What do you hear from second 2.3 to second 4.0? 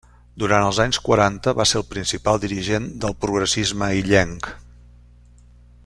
dirigent del progressisme